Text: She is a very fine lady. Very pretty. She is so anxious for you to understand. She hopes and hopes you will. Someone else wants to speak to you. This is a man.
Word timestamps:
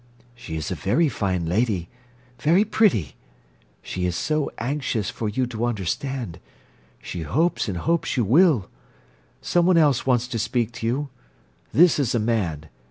She 0.33 0.55
is 0.55 0.71
a 0.71 0.75
very 0.75 1.09
fine 1.09 1.45
lady. 1.45 1.87
Very 2.39 2.65
pretty. 2.65 3.13
She 3.83 4.07
is 4.07 4.15
so 4.15 4.49
anxious 4.57 5.11
for 5.11 5.29
you 5.29 5.45
to 5.45 5.65
understand. 5.65 6.39
She 7.03 7.21
hopes 7.21 7.67
and 7.67 7.77
hopes 7.77 8.17
you 8.17 8.25
will. 8.25 8.67
Someone 9.43 9.77
else 9.77 10.03
wants 10.07 10.27
to 10.29 10.39
speak 10.39 10.71
to 10.71 10.87
you. 10.87 11.09
This 11.71 11.99
is 11.99 12.15
a 12.15 12.19
man. 12.19 12.65